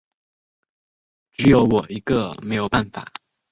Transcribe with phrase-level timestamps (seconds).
[1.31, 3.13] 只有我一个没有办法